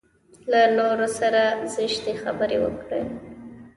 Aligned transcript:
له 0.51 0.61
نورو 0.77 1.07
سره 1.19 1.41
زشتې 1.75 2.13
خبرې 2.23 2.57
وکړي. 2.63 3.03